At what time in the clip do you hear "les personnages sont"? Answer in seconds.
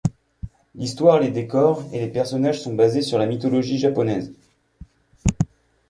1.99-2.73